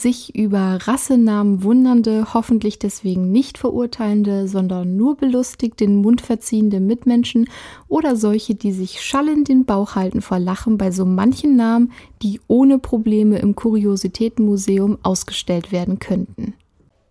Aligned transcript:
sich 0.00 0.34
über 0.34 0.78
Rassenamen 0.82 1.62
wundernde, 1.62 2.34
hoffentlich 2.34 2.78
deswegen 2.78 3.30
nicht 3.30 3.58
verurteilende, 3.58 4.48
sondern 4.48 4.96
nur 4.96 5.16
belustigt 5.16 5.80
den 5.80 5.96
Mund 5.96 6.20
verziehende 6.20 6.80
Mitmenschen 6.80 7.48
oder 7.88 8.16
solche, 8.16 8.54
die 8.54 8.72
sich 8.72 9.02
schallend 9.02 9.48
den 9.48 9.64
Bauch 9.64 9.94
halten 9.94 10.22
vor 10.22 10.38
Lachen 10.38 10.78
bei 10.78 10.90
so 10.90 11.04
manchen 11.04 11.56
Namen, 11.56 11.92
die 12.22 12.40
ohne 12.48 12.78
Probleme 12.78 13.38
im 13.38 13.54
Kuriositätenmuseum 13.54 14.98
ausgestellt 15.02 15.72
werden 15.72 15.98
könnten. 15.98 16.54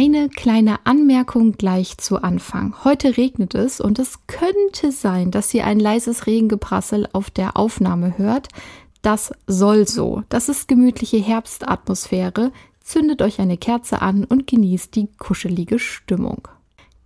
Eine 0.00 0.28
kleine 0.28 0.86
Anmerkung 0.86 1.54
gleich 1.54 1.98
zu 1.98 2.22
Anfang. 2.22 2.84
Heute 2.84 3.16
regnet 3.16 3.56
es 3.56 3.80
und 3.80 3.98
es 3.98 4.28
könnte 4.28 4.92
sein, 4.92 5.32
dass 5.32 5.52
ihr 5.52 5.66
ein 5.66 5.80
leises 5.80 6.28
Regengeprassel 6.28 7.08
auf 7.12 7.30
der 7.30 7.56
Aufnahme 7.56 8.16
hört. 8.16 8.46
Das 9.02 9.32
soll 9.48 9.88
so. 9.88 10.22
Das 10.28 10.48
ist 10.48 10.68
gemütliche 10.68 11.16
Herbstatmosphäre. 11.16 12.52
Zündet 12.80 13.22
euch 13.22 13.40
eine 13.40 13.56
Kerze 13.56 14.00
an 14.00 14.22
und 14.22 14.46
genießt 14.46 14.94
die 14.94 15.08
kuschelige 15.18 15.80
Stimmung. 15.80 16.46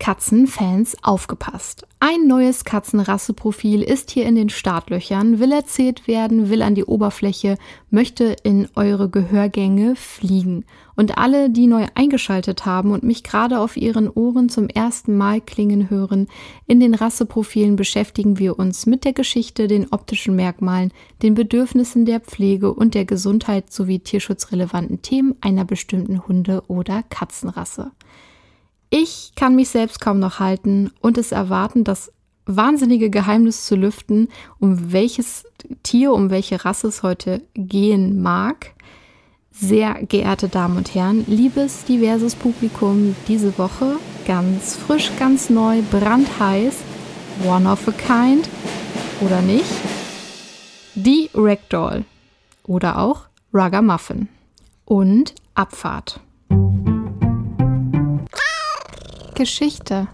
Katzenfans 0.03 0.97
aufgepasst. 1.05 1.86
Ein 2.00 2.27
neues 2.27 2.64
Katzenrasseprofil 2.64 3.84
ist 3.84 4.11
hier 4.11 4.27
in 4.27 4.34
den 4.34 4.48
Startlöchern, 4.48 5.39
will 5.39 5.53
erzählt 5.53 6.09
werden, 6.09 6.50
will 6.50 6.62
an 6.62 6.75
die 6.75 6.84
Oberfläche, 6.84 7.56
möchte 7.89 8.34
in 8.42 8.67
eure 8.75 9.09
Gehörgänge 9.09 9.94
fliegen. 9.94 10.64
Und 10.97 11.19
alle, 11.19 11.50
die 11.50 11.69
neu 11.69 11.86
eingeschaltet 11.94 12.67
haben 12.67 12.91
und 12.91 13.05
mich 13.05 13.22
gerade 13.22 13.61
auf 13.61 13.77
ihren 13.77 14.11
Ohren 14.11 14.48
zum 14.48 14.67
ersten 14.67 15.17
Mal 15.17 15.41
klingen 15.41 15.89
hören, 15.89 16.27
in 16.66 16.81
den 16.81 16.94
Rasseprofilen 16.94 17.77
beschäftigen 17.77 18.41
wir 18.41 18.59
uns 18.59 18.87
mit 18.87 19.05
der 19.05 19.12
Geschichte, 19.12 19.69
den 19.69 19.92
optischen 19.92 20.34
Merkmalen, 20.34 20.92
den 21.22 21.34
Bedürfnissen 21.34 22.06
der 22.06 22.19
Pflege 22.19 22.75
und 22.75 22.94
der 22.94 23.05
Gesundheit 23.05 23.72
sowie 23.72 24.00
tierschutzrelevanten 24.00 25.00
Themen 25.00 25.37
einer 25.41 25.64
bestimmten 25.64 26.27
Hunde- 26.27 26.64
oder 26.66 27.05
Katzenrasse. 27.05 27.92
Ich 28.94 29.32
kann 29.36 29.56
mich 29.56 29.70
selbst 29.70 30.02
kaum 30.02 30.18
noch 30.18 30.38
halten 30.38 30.90
und 31.00 31.16
es 31.16 31.32
erwarten, 31.32 31.82
das 31.82 32.12
wahnsinnige 32.44 33.08
Geheimnis 33.08 33.64
zu 33.64 33.74
lüften, 33.74 34.28
um 34.58 34.92
welches 34.92 35.46
Tier, 35.82 36.12
um 36.12 36.28
welche 36.28 36.62
Rasse 36.62 36.88
es 36.88 37.02
heute 37.02 37.40
gehen 37.54 38.20
mag. 38.20 38.74
Sehr 39.50 39.94
geehrte 39.94 40.48
Damen 40.50 40.76
und 40.76 40.94
Herren, 40.94 41.24
liebes 41.26 41.86
diverses 41.86 42.34
Publikum, 42.34 43.16
diese 43.28 43.56
Woche 43.56 43.96
ganz 44.26 44.76
frisch, 44.76 45.10
ganz 45.18 45.48
neu, 45.48 45.80
brandheiß, 45.90 46.76
one 47.46 47.66
of 47.66 47.88
a 47.88 47.92
kind 47.92 48.46
oder 49.22 49.40
nicht, 49.40 49.72
die 50.94 51.30
Ragdoll 51.32 52.04
oder 52.64 52.98
auch 52.98 53.22
Ragamuffin 53.54 54.28
und 54.84 55.34
Abfahrt. 55.54 56.20
Geschichte. 59.42 60.06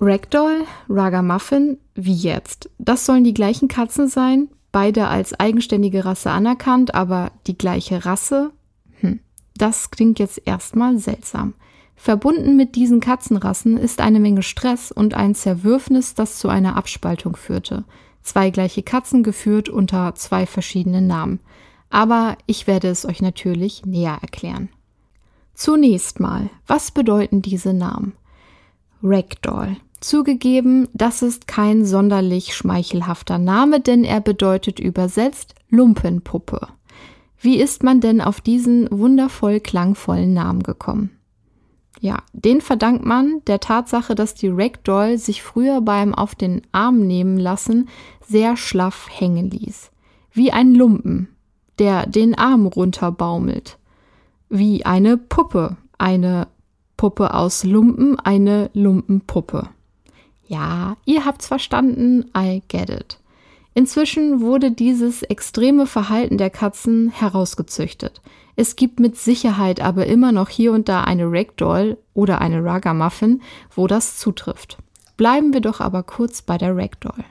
Ragdoll, 0.00 0.64
Ragamuffin, 0.88 1.78
wie 1.96 2.14
jetzt. 2.14 2.70
Das 2.78 3.04
sollen 3.04 3.24
die 3.24 3.34
gleichen 3.34 3.66
Katzen 3.66 4.06
sein, 4.06 4.48
beide 4.70 5.08
als 5.08 5.34
eigenständige 5.40 6.04
Rasse 6.04 6.30
anerkannt, 6.30 6.94
aber 6.94 7.32
die 7.48 7.58
gleiche 7.58 8.04
Rasse? 8.04 8.52
Hm, 9.00 9.18
das 9.56 9.90
klingt 9.90 10.20
jetzt 10.20 10.40
erstmal 10.44 10.98
seltsam. 10.98 11.54
Verbunden 11.96 12.54
mit 12.54 12.76
diesen 12.76 13.00
Katzenrassen 13.00 13.76
ist 13.76 14.00
eine 14.00 14.20
Menge 14.20 14.44
Stress 14.44 14.92
und 14.92 15.14
ein 15.14 15.34
Zerwürfnis, 15.34 16.14
das 16.14 16.38
zu 16.38 16.48
einer 16.48 16.76
Abspaltung 16.76 17.34
führte. 17.34 17.82
Zwei 18.22 18.50
gleiche 18.50 18.84
Katzen 18.84 19.24
geführt 19.24 19.68
unter 19.68 20.14
zwei 20.14 20.46
verschiedenen 20.46 21.08
Namen. 21.08 21.40
Aber 21.90 22.38
ich 22.46 22.68
werde 22.68 22.86
es 22.86 23.04
euch 23.04 23.20
natürlich 23.20 23.84
näher 23.84 24.18
erklären. 24.22 24.68
Zunächst 25.54 26.20
mal, 26.20 26.50
was 26.68 26.92
bedeuten 26.92 27.42
diese 27.42 27.74
Namen? 27.74 28.12
Ragdoll. 29.04 29.76
Zugegeben, 30.00 30.88
das 30.94 31.22
ist 31.22 31.46
kein 31.46 31.84
sonderlich 31.84 32.54
schmeichelhafter 32.54 33.38
Name, 33.38 33.80
denn 33.80 34.02
er 34.02 34.20
bedeutet 34.20 34.80
übersetzt 34.80 35.54
Lumpenpuppe. 35.68 36.68
Wie 37.38 37.60
ist 37.60 37.82
man 37.82 38.00
denn 38.00 38.22
auf 38.22 38.40
diesen 38.40 38.88
wundervoll 38.90 39.60
klangvollen 39.60 40.32
Namen 40.32 40.62
gekommen? 40.62 41.10
Ja, 42.00 42.22
den 42.32 42.60
verdankt 42.60 43.04
man 43.04 43.42
der 43.46 43.60
Tatsache, 43.60 44.14
dass 44.14 44.34
die 44.34 44.48
Ragdoll 44.48 45.18
sich 45.18 45.42
früher 45.42 45.80
beim 45.82 46.14
auf 46.14 46.34
den 46.34 46.62
Arm 46.72 47.06
nehmen 47.06 47.38
lassen 47.38 47.88
sehr 48.26 48.56
schlaff 48.56 49.08
hängen 49.10 49.50
ließ. 49.50 49.90
Wie 50.32 50.50
ein 50.50 50.74
Lumpen, 50.74 51.28
der 51.78 52.06
den 52.06 52.34
Arm 52.34 52.66
runterbaumelt. 52.66 53.78
Wie 54.48 54.84
eine 54.84 55.16
Puppe, 55.16 55.76
eine 55.98 56.48
Puppe 56.96 57.34
aus 57.34 57.64
Lumpen 57.64 58.18
eine 58.18 58.70
Lumpenpuppe. 58.74 59.68
Ja, 60.46 60.96
ihr 61.04 61.24
habt's 61.24 61.46
verstanden, 61.46 62.30
I 62.36 62.62
get 62.68 62.90
it. 62.90 63.18
Inzwischen 63.74 64.40
wurde 64.40 64.70
dieses 64.70 65.22
extreme 65.22 65.86
Verhalten 65.86 66.38
der 66.38 66.50
Katzen 66.50 67.10
herausgezüchtet. 67.10 68.20
Es 68.56 68.76
gibt 68.76 69.00
mit 69.00 69.16
Sicherheit 69.16 69.80
aber 69.80 70.06
immer 70.06 70.30
noch 70.30 70.48
hier 70.48 70.72
und 70.72 70.88
da 70.88 71.02
eine 71.02 71.24
Ragdoll 71.24 71.98
oder 72.14 72.40
eine 72.40 72.64
Ragamuffin, 72.64 73.42
wo 73.74 73.88
das 73.88 74.16
zutrifft. 74.16 74.78
Bleiben 75.16 75.52
wir 75.52 75.60
doch 75.60 75.80
aber 75.80 76.04
kurz 76.04 76.42
bei 76.42 76.56
der 76.56 76.76
Ragdoll. 76.76 77.24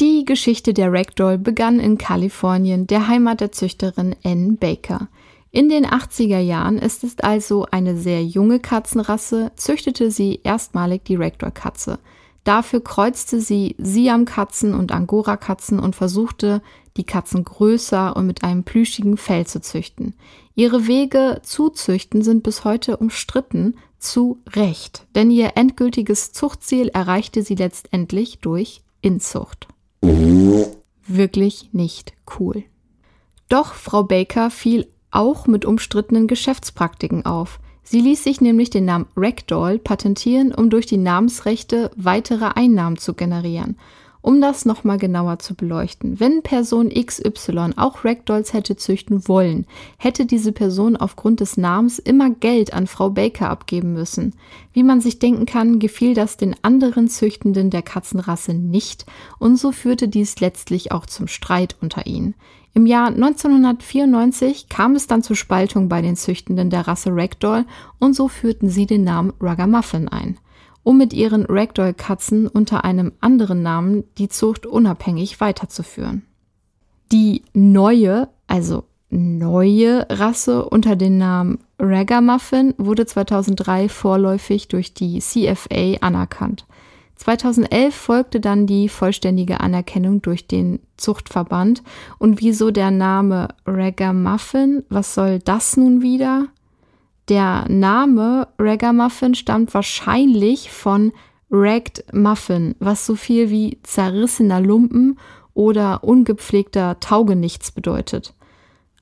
Die 0.00 0.24
Geschichte 0.24 0.74
der 0.74 0.92
Ragdoll 0.92 1.38
begann 1.38 1.80
in 1.80 1.98
Kalifornien, 1.98 2.86
der 2.86 3.08
Heimat 3.08 3.40
der 3.40 3.52
Züchterin 3.52 4.14
Ann 4.24 4.56
Baker. 4.56 5.08
In 5.56 5.70
den 5.70 5.86
80er 5.86 6.38
Jahren 6.38 6.76
ist 6.76 7.02
es 7.02 7.18
also 7.20 7.64
eine 7.70 7.96
sehr 7.96 8.22
junge 8.22 8.60
Katzenrasse, 8.60 9.52
züchtete 9.56 10.10
sie 10.10 10.40
erstmalig 10.44 11.06
die 11.06 11.14
Ragdoll-Katze. 11.16 11.98
Dafür 12.44 12.84
kreuzte 12.84 13.40
sie 13.40 13.74
Siam-Katzen 13.78 14.74
und 14.74 14.92
Angora-Katzen 14.92 15.78
und 15.78 15.96
versuchte, 15.96 16.60
die 16.98 17.04
Katzen 17.04 17.42
größer 17.42 18.14
und 18.16 18.26
mit 18.26 18.44
einem 18.44 18.64
plüschigen 18.64 19.16
Fell 19.16 19.46
zu 19.46 19.62
züchten. 19.62 20.12
Ihre 20.54 20.86
Wege 20.86 21.40
zu 21.42 21.70
züchten 21.70 22.20
sind 22.20 22.42
bis 22.42 22.64
heute 22.64 22.98
umstritten, 22.98 23.78
zu 23.98 24.42
Recht, 24.48 25.06
denn 25.14 25.30
ihr 25.30 25.52
endgültiges 25.54 26.32
Zuchtziel 26.32 26.88
erreichte 26.88 27.42
sie 27.42 27.54
letztendlich 27.54 28.40
durch 28.40 28.82
Inzucht. 29.00 29.68
Wirklich 30.02 31.70
nicht 31.72 32.12
cool. 32.38 32.64
Doch 33.48 33.72
Frau 33.72 34.02
Baker 34.02 34.50
fiel 34.50 34.88
auch 35.10 35.46
mit 35.46 35.64
umstrittenen 35.64 36.26
Geschäftspraktiken 36.26 37.24
auf. 37.24 37.58
Sie 37.82 38.00
ließ 38.00 38.24
sich 38.24 38.40
nämlich 38.40 38.70
den 38.70 38.84
Namen 38.84 39.06
Ragdoll 39.16 39.78
patentieren, 39.78 40.52
um 40.52 40.70
durch 40.70 40.86
die 40.86 40.96
Namensrechte 40.96 41.90
weitere 41.96 42.46
Einnahmen 42.46 42.96
zu 42.96 43.14
generieren. 43.14 43.76
Um 44.26 44.40
das 44.40 44.64
nochmal 44.64 44.98
genauer 44.98 45.38
zu 45.38 45.54
beleuchten. 45.54 46.18
Wenn 46.18 46.42
Person 46.42 46.88
XY 46.88 47.74
auch 47.76 48.04
Ragdolls 48.04 48.54
hätte 48.54 48.74
züchten 48.74 49.28
wollen, 49.28 49.68
hätte 49.98 50.26
diese 50.26 50.50
Person 50.50 50.96
aufgrund 50.96 51.38
des 51.38 51.56
Namens 51.56 52.00
immer 52.00 52.30
Geld 52.30 52.74
an 52.74 52.88
Frau 52.88 53.10
Baker 53.10 53.48
abgeben 53.48 53.92
müssen. 53.92 54.34
Wie 54.72 54.82
man 54.82 55.00
sich 55.00 55.20
denken 55.20 55.46
kann, 55.46 55.78
gefiel 55.78 56.14
das 56.14 56.36
den 56.36 56.56
anderen 56.62 57.06
Züchtenden 57.06 57.70
der 57.70 57.82
Katzenrasse 57.82 58.52
nicht 58.52 59.06
und 59.38 59.58
so 59.60 59.70
führte 59.70 60.08
dies 60.08 60.40
letztlich 60.40 60.90
auch 60.90 61.06
zum 61.06 61.28
Streit 61.28 61.76
unter 61.80 62.08
ihnen. 62.08 62.34
Im 62.74 62.84
Jahr 62.84 63.06
1994 63.06 64.68
kam 64.68 64.96
es 64.96 65.06
dann 65.06 65.22
zur 65.22 65.36
Spaltung 65.36 65.88
bei 65.88 66.02
den 66.02 66.16
Züchtenden 66.16 66.68
der 66.68 66.88
Rasse 66.88 67.10
Ragdoll 67.12 67.64
und 68.00 68.16
so 68.16 68.26
führten 68.26 68.70
sie 68.70 68.86
den 68.86 69.04
Namen 69.04 69.34
Ragamuffin 69.40 70.08
ein, 70.08 70.36
um 70.86 70.98
mit 70.98 71.12
ihren 71.12 71.44
Ragdoll-Katzen 71.46 72.46
unter 72.46 72.84
einem 72.84 73.10
anderen 73.20 73.60
Namen 73.60 74.04
die 74.18 74.28
Zucht 74.28 74.66
unabhängig 74.66 75.40
weiterzuführen. 75.40 76.22
Die 77.10 77.42
neue, 77.52 78.28
also 78.46 78.84
neue 79.10 80.06
Rasse 80.08 80.64
unter 80.64 80.94
dem 80.94 81.18
Namen 81.18 81.58
Ragamuffin 81.80 82.72
wurde 82.78 83.04
2003 83.04 83.88
vorläufig 83.88 84.68
durch 84.68 84.94
die 84.94 85.18
CFA 85.18 85.96
anerkannt. 86.02 86.66
2011 87.16 87.92
folgte 87.92 88.38
dann 88.38 88.68
die 88.68 88.88
vollständige 88.88 89.58
Anerkennung 89.58 90.22
durch 90.22 90.46
den 90.46 90.78
Zuchtverband. 90.96 91.82
Und 92.18 92.40
wieso 92.40 92.70
der 92.70 92.92
Name 92.92 93.48
Ragamuffin? 93.66 94.84
Was 94.88 95.14
soll 95.14 95.40
das 95.40 95.76
nun 95.76 96.00
wieder? 96.00 96.46
Der 97.28 97.64
Name 97.68 98.46
Ragamuffin 98.56 99.34
stammt 99.34 99.74
wahrscheinlich 99.74 100.70
von 100.70 101.12
Ragged 101.50 102.04
Muffin, 102.12 102.76
was 102.78 103.04
so 103.04 103.16
viel 103.16 103.50
wie 103.50 103.80
zerrissener 103.82 104.60
Lumpen 104.60 105.18
oder 105.52 106.04
ungepflegter 106.04 107.00
Taugenichts 107.00 107.72
bedeutet. 107.72 108.34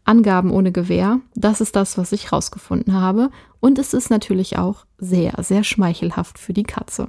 Angaben 0.05 0.51
ohne 0.51 0.73
Gewähr, 0.73 1.21
das 1.35 1.61
ist 1.61 1.77
das, 1.77 1.99
was 1.99 2.13
ich 2.13 2.33
rausgefunden 2.33 2.95
habe. 2.95 3.31
Und 3.61 3.79
es 3.79 3.93
ist 3.93 4.11
natürlich 4.11 4.59
auch 4.59 4.87
sehr, 4.99 5.35
sehr 5.43 5.65
schmeichelhaft 5.65 6.39
für 6.39 6.53
die 6.53 6.63
Katze. 6.63 7.09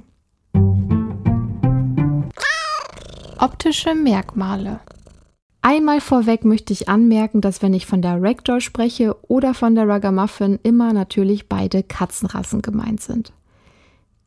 Optische 3.38 3.94
Merkmale. 3.94 4.80
Einmal 5.68 6.00
vorweg 6.00 6.44
möchte 6.44 6.72
ich 6.72 6.88
anmerken, 6.88 7.40
dass 7.40 7.60
wenn 7.60 7.74
ich 7.74 7.86
von 7.86 8.00
der 8.00 8.22
Ragdoll 8.22 8.60
spreche 8.60 9.16
oder 9.26 9.52
von 9.52 9.74
der 9.74 9.88
Ragamuffin, 9.88 10.60
immer 10.62 10.92
natürlich 10.92 11.48
beide 11.48 11.82
Katzenrassen 11.82 12.62
gemeint 12.62 13.00
sind. 13.00 13.32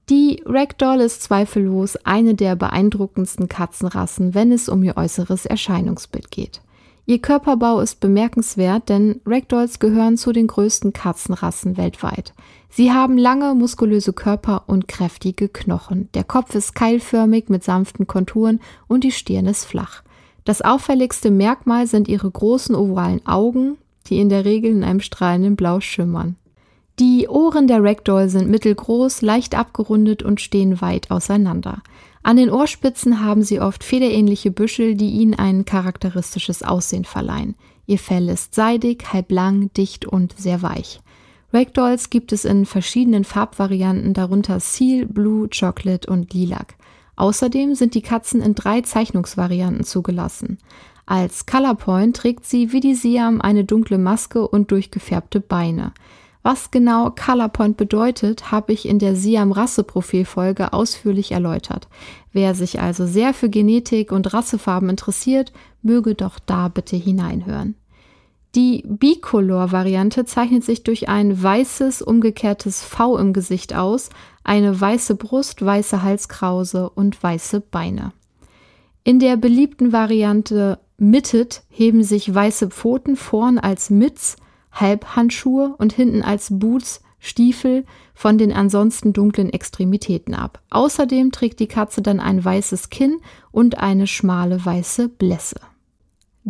Die 0.10 0.44
Ragdoll 0.46 1.00
ist 1.00 1.24
zweifellos 1.24 1.96
eine 2.04 2.36
der 2.36 2.58
beeindruckendsten 2.58 3.48
Katzenrassen, 3.48 4.34
wenn 4.34 4.52
es 4.52 4.68
um 4.68 4.84
ihr 4.84 4.98
äußeres 4.98 5.46
Erscheinungsbild 5.46 6.30
geht. 6.30 6.60
Ihr 7.06 7.20
Körperbau 7.20 7.80
ist 7.80 8.02
bemerkenswert, 8.02 8.90
denn 8.90 9.22
Ragdolls 9.26 9.80
gehören 9.80 10.18
zu 10.18 10.34
den 10.34 10.48
größten 10.48 10.92
Katzenrassen 10.92 11.78
weltweit. 11.78 12.34
Sie 12.70 12.92
haben 12.92 13.18
lange, 13.18 13.56
muskulöse 13.56 14.12
Körper 14.12 14.64
und 14.68 14.90
kräftige 14.90 15.48
Knochen. 15.48 16.10
Der 16.16 16.26
Kopf 16.26 16.54
ist 16.54 16.76
keilförmig 16.76 17.48
mit 17.48 17.64
sanften 17.64 18.08
Konturen 18.08 18.60
und 18.90 19.06
die 19.06 19.14
Stirn 19.14 19.46
ist 19.46 19.64
flach. 19.64 20.04
Das 20.50 20.64
auffälligste 20.64 21.30
Merkmal 21.30 21.86
sind 21.86 22.08
ihre 22.08 22.32
großen 22.32 22.74
ovalen 22.74 23.24
Augen, 23.28 23.78
die 24.08 24.18
in 24.18 24.30
der 24.30 24.46
Regel 24.46 24.72
in 24.72 24.84
einem 24.84 25.00
strahlenden 25.00 25.56
Blau 25.56 25.80
schimmern. 25.80 26.38
Die 26.98 27.28
Ohren 27.28 27.68
der 27.68 27.84
Ragdoll 27.84 28.30
sind 28.30 28.50
mittelgroß, 28.50 29.22
leicht 29.22 29.54
abgerundet 29.54 30.24
und 30.24 30.42
stehen 30.42 30.82
weit 30.82 31.12
auseinander. 31.12 31.84
An 32.24 32.38
den 32.38 32.50
Ohrspitzen 32.50 33.24
haben 33.24 33.44
sie 33.44 33.62
oft 33.62 33.84
federähnliche 33.84 34.50
Büschel, 34.50 34.96
die 34.96 35.12
ihnen 35.12 35.36
ein 35.36 35.66
charakteristisches 35.66 36.64
Aussehen 36.64 37.06
verleihen. 37.06 37.54
Ihr 37.86 38.00
Fell 38.00 38.28
ist 38.28 38.56
seidig, 38.56 39.14
halblang, 39.14 39.72
dicht 39.74 40.08
und 40.08 40.34
sehr 40.36 40.64
weich. 40.64 41.00
Ragdolls 41.54 42.10
gibt 42.10 42.32
es 42.34 42.44
in 42.44 42.66
verschiedenen 42.66 43.24
Farbvarianten, 43.24 44.16
darunter 44.16 44.60
Seal, 44.60 45.06
Blue, 45.06 45.48
Chocolate 45.48 46.10
und 46.10 46.34
Lilac. 46.34 46.74
Außerdem 47.20 47.76
sind 47.76 47.96
die 47.96 48.02
Katzen 48.02 48.42
in 48.42 48.56
drei 48.56 48.80
Zeichnungsvarianten 48.80 49.84
zugelassen. 49.84 50.58
Als 51.06 51.46
Colorpoint 51.46 52.16
trägt 52.16 52.46
sie 52.46 52.72
wie 52.72 52.80
die 52.80 52.96
Siam 52.96 53.42
eine 53.42 53.66
dunkle 53.66 53.98
Maske 53.98 54.48
und 54.48 54.72
durchgefärbte 54.72 55.42
Beine. 55.42 55.92
Was 56.44 56.72
genau 56.72 57.12
Colorpoint 57.12 57.76
bedeutet, 57.76 58.54
habe 58.54 58.72
ich 58.72 58.88
in 58.88 59.00
der 59.00 59.18
Siam-Rasse-Profil-Folge 59.18 60.72
ausführlich 60.72 61.34
erläutert. 61.34 61.90
Wer 62.32 62.56
sich 62.56 62.80
also 62.80 63.06
sehr 63.06 63.34
für 63.34 63.50
Genetik 63.50 64.14
und 64.14 64.34
Rassefarben 64.34 64.88
interessiert, 64.88 65.52
möge 65.82 66.16
doch 66.16 66.40
da 66.40 66.70
bitte 66.70 66.96
hineinhören. 66.96 67.76
Die 68.56 68.84
Bicolor-Variante 68.88 70.26
zeichnet 70.26 70.64
sich 70.64 70.84
durch 70.84 71.08
ein 71.08 71.42
weißes, 71.42 72.02
umgekehrtes 72.02 72.84
V 72.84 73.18
im 73.18 73.32
Gesicht 73.32 73.76
aus, 73.76 74.10
eine 74.44 74.80
weiße 74.80 75.16
Brust, 75.16 75.64
weiße 75.64 76.02
Halskrause 76.02 76.90
und 76.90 77.22
weiße 77.22 77.62
Beine. 77.62 78.12
In 79.04 79.20
der 79.20 79.38
beliebten 79.38 79.94
Variante 79.94 80.80
Mitted 80.98 81.64
heben 81.70 82.04
sich 82.04 82.34
weiße 82.34 82.70
Pfoten 82.70 83.16
vorn 83.16 83.60
als 83.60 83.90
Mitts, 83.92 84.36
Halbhandschuhe 84.72 85.76
und 85.78 85.94
hinten 85.94 86.24
als 86.24 86.48
Boots, 86.52 87.02
Stiefel 87.20 87.86
von 88.14 88.38
den 88.38 88.52
ansonsten 88.52 89.14
dunklen 89.14 89.50
Extremitäten 89.50 90.34
ab. 90.34 90.62
Außerdem 90.70 91.32
trägt 91.32 91.60
die 91.60 91.68
Katze 91.68 92.02
dann 92.02 92.20
ein 92.20 92.44
weißes 92.44 92.90
Kinn 92.90 93.18
und 93.52 93.78
eine 93.78 94.08
schmale 94.08 94.64
weiße 94.66 95.10
Blässe. 95.10 95.60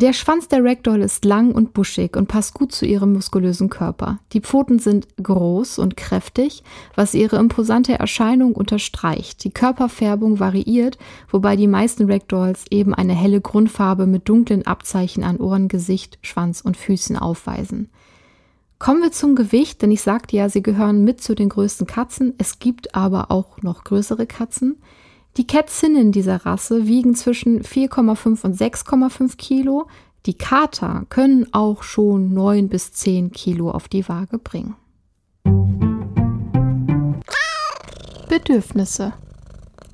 Der 0.01 0.13
Schwanz 0.13 0.47
der 0.47 0.63
Ragdoll 0.63 1.01
ist 1.01 1.25
lang 1.25 1.51
und 1.51 1.73
buschig 1.73 2.15
und 2.15 2.29
passt 2.29 2.53
gut 2.53 2.71
zu 2.71 2.85
ihrem 2.85 3.11
muskulösen 3.11 3.69
Körper. 3.69 4.19
Die 4.31 4.39
Pfoten 4.39 4.79
sind 4.79 5.09
groß 5.21 5.77
und 5.77 5.97
kräftig, 5.97 6.63
was 6.95 7.13
ihre 7.13 7.35
imposante 7.35 7.99
Erscheinung 7.99 8.53
unterstreicht. 8.55 9.43
Die 9.43 9.49
Körperfärbung 9.51 10.39
variiert, 10.39 10.97
wobei 11.29 11.57
die 11.57 11.67
meisten 11.67 12.09
Ragdolls 12.09 12.63
eben 12.69 12.93
eine 12.93 13.13
helle 13.13 13.41
Grundfarbe 13.41 14.07
mit 14.07 14.29
dunklen 14.29 14.65
Abzeichen 14.65 15.25
an 15.25 15.35
Ohren, 15.35 15.67
Gesicht, 15.67 16.17
Schwanz 16.21 16.61
und 16.61 16.77
Füßen 16.77 17.17
aufweisen. 17.17 17.89
Kommen 18.77 19.01
wir 19.01 19.11
zum 19.11 19.35
Gewicht, 19.35 19.81
denn 19.81 19.91
ich 19.91 20.01
sagte 20.01 20.37
ja, 20.37 20.47
sie 20.47 20.63
gehören 20.63 21.03
mit 21.03 21.21
zu 21.21 21.35
den 21.35 21.49
größten 21.49 21.87
Katzen. 21.87 22.35
Es 22.37 22.59
gibt 22.59 22.95
aber 22.95 23.31
auch 23.31 23.61
noch 23.63 23.83
größere 23.83 24.27
Katzen. 24.27 24.77
Die 25.39 25.47
Kätzinnen 25.47 26.11
dieser 26.11 26.45
Rasse 26.45 26.85
wiegen 26.85 27.15
zwischen 27.15 27.61
4,5 27.61 28.43
und 28.43 28.57
6,5 28.57 29.37
Kilo. 29.37 29.87
Die 30.25 30.33
Kater 30.33 31.05
können 31.07 31.47
auch 31.53 31.81
schon 31.81 32.33
9 32.33 32.67
bis 32.67 32.91
10 32.91 33.31
Kilo 33.31 33.71
auf 33.71 33.87
die 33.87 34.05
Waage 34.09 34.37
bringen. 34.37 34.75
Bedürfnisse. 38.27 39.13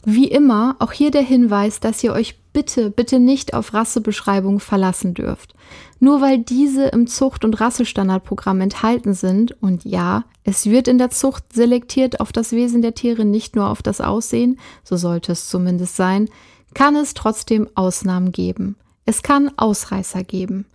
Wie 0.03 0.29
immer, 0.29 0.77
auch 0.79 0.91
hier 0.91 1.11
der 1.11 1.21
Hinweis, 1.21 1.79
dass 1.79 2.03
ihr 2.03 2.13
euch 2.13 2.39
bitte, 2.55 2.89
bitte 2.89 3.19
nicht 3.19 3.53
auf 3.53 3.73
Rassebeschreibungen 3.73 4.61
verlassen 4.61 5.13
dürft. 5.13 5.53
Nur 5.99 6.21
weil 6.21 6.39
diese 6.39 6.85
im 6.85 7.05
Zucht- 7.05 7.43
und 7.43 7.59
Rassestandardprogramm 7.59 8.61
enthalten 8.61 9.13
sind, 9.13 9.61
und 9.61 9.83
ja, 9.83 10.23
es 10.45 10.65
wird 10.65 10.87
in 10.87 10.97
der 10.97 11.09
Zucht 11.09 11.43
selektiert 11.51 12.21
auf 12.21 12.31
das 12.31 12.53
Wesen 12.53 12.81
der 12.81 12.95
Tiere, 12.95 13.25
nicht 13.25 13.57
nur 13.57 13.69
auf 13.69 13.83
das 13.83 13.99
Aussehen, 13.99 14.57
so 14.85 14.95
sollte 14.95 15.33
es 15.33 15.49
zumindest 15.49 15.97
sein, 15.97 16.29
kann 16.73 16.95
es 16.95 17.13
trotzdem 17.13 17.67
Ausnahmen 17.75 18.31
geben. 18.31 18.77
Es 19.05 19.21
kann 19.21 19.51
Ausreißer 19.57 20.23
geben. 20.23 20.65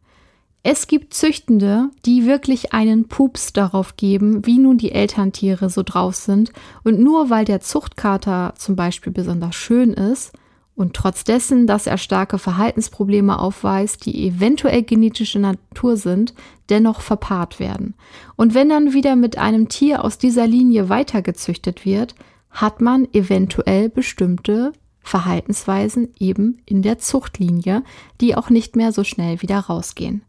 Es 0.62 0.86
gibt 0.86 1.14
Züchtende, 1.14 1.88
die 2.04 2.26
wirklich 2.26 2.74
einen 2.74 3.08
Pups 3.08 3.54
darauf 3.54 3.96
geben, 3.96 4.44
wie 4.44 4.58
nun 4.58 4.76
die 4.76 4.92
Elterntiere 4.92 5.70
so 5.70 5.82
drauf 5.82 6.14
sind, 6.14 6.52
und 6.84 7.00
nur 7.00 7.30
weil 7.30 7.46
der 7.46 7.62
Zuchtkater 7.62 8.52
zum 8.58 8.76
Beispiel 8.76 9.14
besonders 9.14 9.54
schön 9.54 9.94
ist, 9.94 10.32
und 10.80 10.94
trotz 10.94 11.24
dessen, 11.24 11.66
dass 11.66 11.86
er 11.86 11.98
starke 11.98 12.38
Verhaltensprobleme 12.38 13.38
aufweist, 13.38 14.06
die 14.06 14.26
eventuell 14.26 14.82
genetische 14.82 15.38
Natur 15.38 15.98
sind, 15.98 16.32
dennoch 16.70 17.02
verpaart 17.02 17.60
werden. 17.60 17.92
Und 18.34 18.54
wenn 18.54 18.70
dann 18.70 18.94
wieder 18.94 19.14
mit 19.14 19.36
einem 19.36 19.68
Tier 19.68 20.02
aus 20.02 20.16
dieser 20.16 20.46
Linie 20.46 20.88
weitergezüchtet 20.88 21.84
wird, 21.84 22.14
hat 22.50 22.80
man 22.80 23.06
eventuell 23.12 23.90
bestimmte 23.90 24.72
Verhaltensweisen 25.02 26.14
eben 26.18 26.62
in 26.64 26.80
der 26.80 26.98
Zuchtlinie, 26.98 27.82
die 28.22 28.34
auch 28.34 28.48
nicht 28.48 28.74
mehr 28.74 28.92
so 28.92 29.04
schnell 29.04 29.42
wieder 29.42 29.58
rausgehen. 29.58 30.22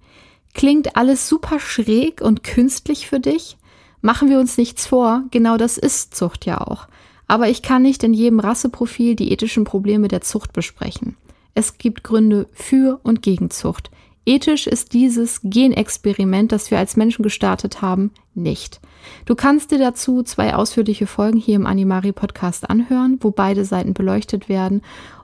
Klingt 0.53 0.97
alles 0.97 1.29
super 1.29 1.61
schräg 1.61 2.19
und 2.19 2.43
künstlich 2.43 3.07
für 3.07 3.21
dich? 3.21 3.57
Machen 4.01 4.29
wir 4.29 4.37
uns 4.37 4.57
nichts 4.57 4.85
vor, 4.85 5.23
genau 5.31 5.55
das 5.55 5.77
ist 5.77 6.13
Zucht 6.13 6.45
ja 6.45 6.59
auch. 6.59 6.87
Aber 7.31 7.47
ich 7.47 7.61
kann 7.61 7.83
nicht 7.83 8.03
in 8.03 8.13
jedem 8.13 8.41
Rasseprofil 8.41 9.15
die 9.15 9.31
ethischen 9.31 9.63
Probleme 9.63 10.09
der 10.09 10.19
Zucht 10.19 10.51
besprechen. 10.51 11.15
Es 11.53 11.77
gibt 11.77 12.03
Gründe 12.03 12.49
für 12.51 12.99
und 13.03 13.21
gegen 13.21 13.49
Zucht. 13.49 13.89
Ethisch 14.25 14.67
ist 14.67 14.91
dieses 14.91 15.39
Genexperiment, 15.41 16.51
das 16.51 16.71
wir 16.71 16.77
als 16.77 16.97
Menschen 16.97 17.23
gestartet 17.23 17.81
haben, 17.81 18.11
nicht. 18.35 18.81
Du 19.23 19.35
kannst 19.35 19.71
dir 19.71 19.77
dazu 19.77 20.23
zwei 20.23 20.55
ausführliche 20.55 21.07
Folgen 21.07 21.37
hier 21.37 21.55
im 21.55 21.67
Animari 21.67 22.11
Podcast 22.11 22.69
anhören, 22.69 23.17
wo 23.21 23.31
beide 23.31 23.63
Seiten 23.63 23.93
beleuchtet 23.93 24.49
werden 24.49 24.81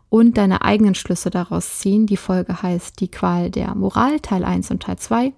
und 0.07 0.37
deine 0.37 0.61
eigenen 0.61 0.95
Schlüsse 0.95 1.29
daraus 1.29 1.79
ziehen. 1.79 2.05
Die 2.05 2.15
Folge 2.15 2.61
heißt 2.61 3.01
Die 3.01 3.11
Qual 3.11 3.51
der 3.51 3.75
Moral, 3.75 4.21
Teil 4.21 4.45
1 4.45 4.71
und 4.71 4.83
Teil 4.83 4.97
2. 4.97 5.33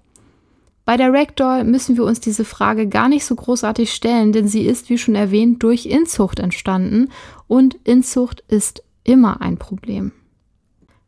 Bei 0.89 0.97
der 0.97 1.13
Ragdoll 1.13 1.65
müssen 1.65 1.97
wir 1.97 2.03
uns 2.03 2.19
diese 2.19 2.43
Frage 2.43 2.87
gar 2.87 3.09
nicht 3.09 3.23
so 3.23 3.35
großartig 3.35 3.93
stellen, 3.93 4.31
denn 4.31 4.47
sie 4.47 4.65
ist, 4.65 4.89
wie 4.89 4.97
schon 4.97 5.13
erwähnt, 5.13 5.61
durch 5.61 5.85
Inzucht 5.85 6.39
entstanden 6.39 7.09
und 7.47 7.75
Inzucht 7.83 8.43
ist 8.47 8.81
immer 9.03 9.39
ein 9.39 9.57
Problem. 9.57 10.13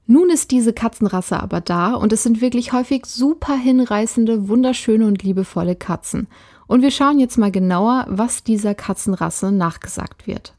Nun 0.06 0.30
ist 0.30 0.52
diese 0.52 0.72
Katzenrasse 0.72 1.42
aber 1.42 1.62
da 1.62 1.96
und 1.96 2.14
es 2.14 2.22
sind 2.22 2.42
wirklich 2.42 2.74
häufig 2.74 3.08
super 3.08 3.56
hinreißende, 3.56 4.48
wunderschöne 4.48 5.08
und 5.08 5.24
liebevolle 5.24 5.76
Katzen. 5.76 6.28
Und 6.68 6.84
wir 6.84 6.92
schauen 6.92 7.18
jetzt 7.18 7.40
mal 7.40 7.52
genauer, 7.52 8.06
was 8.08 8.44
dieser 8.44 8.76
Katzenrasse 8.76 9.52
nachgesagt 9.52 10.28
wird. 10.28 10.54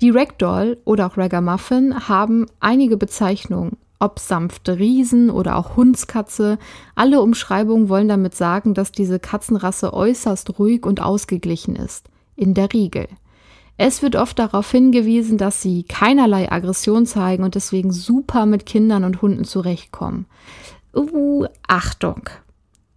Die 0.00 0.10
Ragdoll 0.10 0.78
oder 0.84 1.06
auch 1.06 1.16
Ragamuffin 1.16 2.08
haben 2.08 2.46
einige 2.58 2.96
Bezeichnungen 2.96 3.76
ob 4.04 4.18
sanfte 4.18 4.78
Riesen 4.78 5.30
oder 5.30 5.56
auch 5.56 5.76
Hundskatze. 5.76 6.58
Alle 6.94 7.22
Umschreibungen 7.22 7.88
wollen 7.88 8.08
damit 8.08 8.34
sagen, 8.34 8.74
dass 8.74 8.92
diese 8.92 9.18
Katzenrasse 9.18 9.94
äußerst 9.94 10.58
ruhig 10.58 10.84
und 10.84 11.00
ausgeglichen 11.00 11.74
ist. 11.74 12.08
In 12.36 12.54
der 12.54 12.72
Regel. 12.72 13.08
Es 13.76 14.02
wird 14.02 14.14
oft 14.14 14.38
darauf 14.38 14.70
hingewiesen, 14.70 15.36
dass 15.38 15.60
sie 15.60 15.82
keinerlei 15.82 16.50
Aggression 16.52 17.06
zeigen 17.06 17.42
und 17.42 17.56
deswegen 17.56 17.90
super 17.90 18.46
mit 18.46 18.66
Kindern 18.66 19.02
und 19.02 19.20
Hunden 19.20 19.44
zurechtkommen. 19.44 20.26
Uh, 20.94 21.46
Achtung! 21.66 22.30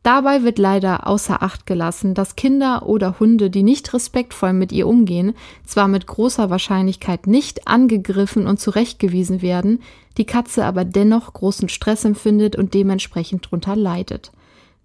Dabei 0.08 0.44
wird 0.44 0.58
leider 0.58 1.06
außer 1.06 1.44
Acht 1.44 1.66
gelassen, 1.66 2.14
dass 2.14 2.38
Kinder 2.38 2.88
oder 2.88 3.20
Hunde, 3.20 3.50
die 3.50 3.62
nicht 3.62 3.94
respektvoll 3.94 4.54
mit 4.54 4.72
ihr 4.72 4.88
umgehen, 4.88 5.34
zwar 5.66 5.90
mit 5.90 6.08
großer 6.08 6.50
Wahrscheinlichkeit 6.50 7.28
nicht 7.28 7.68
angegriffen 7.68 8.48
und 8.48 8.58
zurechtgewiesen 8.58 9.42
werden, 9.42 9.82
die 10.18 10.24
Katze 10.24 10.64
aber 10.64 10.86
dennoch 10.86 11.34
großen 11.34 11.68
Stress 11.68 12.06
empfindet 12.06 12.56
und 12.56 12.74
dementsprechend 12.74 13.52
drunter 13.52 13.76
leidet. 13.76 14.32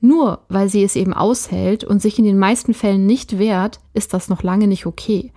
Nur 0.00 0.40
weil 0.48 0.68
sie 0.68 0.82
es 0.82 0.96
eben 0.96 1.14
aushält 1.14 1.84
und 1.84 2.02
sich 2.02 2.18
in 2.18 2.24
den 2.24 2.40
meisten 2.40 2.74
Fällen 2.74 3.06
nicht 3.06 3.38
wehrt, 3.38 3.78
ist 3.94 4.14
das 4.14 4.28
noch 4.28 4.42
lange 4.42 4.66
nicht 4.66 4.86
okay. 4.86 5.30